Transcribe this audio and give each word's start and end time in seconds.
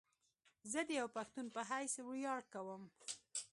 زه 0.71 0.79
ديوه 0.89 1.09
پښتون 1.17 1.45
په 1.55 1.61
حيث 1.69 1.93
وياړ 2.09 2.41
کوم 2.53 2.81